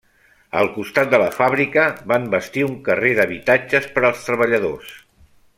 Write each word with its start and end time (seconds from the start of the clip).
Al 0.61 0.69
costat 0.77 1.11
de 1.11 1.19
la 1.23 1.27
fàbrica 1.35 1.83
van 2.13 2.27
bastir 2.33 2.65
un 2.71 2.75
carrer 2.89 3.15
d'habitatges 3.21 3.89
per 3.99 4.07
als 4.11 4.29
treballadors. 4.31 4.93